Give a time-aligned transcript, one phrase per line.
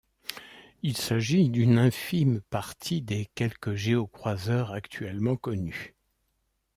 [0.81, 5.93] Il s'agit d'une infime partie des quelque géocroiseurs actuellement connus.